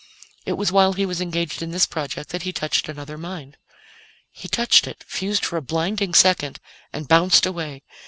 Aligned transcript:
It 0.47 0.53
was 0.53 0.71
while 0.71 0.93
he 0.93 1.05
was 1.05 1.21
engaged 1.21 1.61
in 1.61 1.69
this 1.69 1.85
project 1.85 2.29
that 2.31 2.41
he 2.41 2.51
touched 2.51 2.89
another 2.89 3.19
mind. 3.19 3.57
He 4.31 4.47
touched 4.47 4.87
it, 4.87 5.03
fused 5.07 5.45
for 5.45 5.57
a 5.57 5.61
blinding 5.61 6.15
second, 6.15 6.59
and 6.91 7.07
bounced 7.07 7.45
away. 7.45 7.83